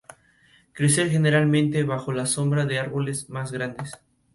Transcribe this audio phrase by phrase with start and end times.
[0.73, 3.91] Crece generalmente bajo la sombra de árboles más grandes.